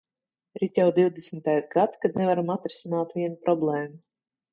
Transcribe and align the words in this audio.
Rit 0.61 0.77
jau 0.79 0.85
divdesmitais 0.95 1.69
gads, 1.75 1.99
kad 2.05 2.17
nevaram 2.21 2.49
atrisināt 2.55 3.15
vienu 3.19 3.39
problēmu. 3.45 4.01